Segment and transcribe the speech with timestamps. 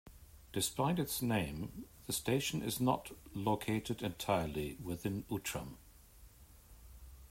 [0.51, 5.77] Despite its name, the station is not located entirely within Outram.